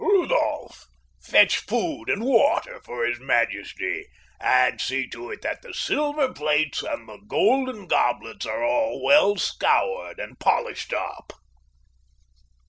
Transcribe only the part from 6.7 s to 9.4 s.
and the golden goblets are well